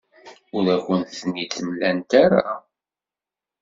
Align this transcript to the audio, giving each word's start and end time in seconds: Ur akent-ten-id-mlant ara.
Ur 0.55 0.65
akent-ten-id-mlant 0.75 2.11
ara. 2.23 2.47